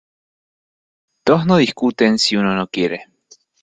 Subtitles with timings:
[1.27, 3.07] Dos no discuten si uno no quiere.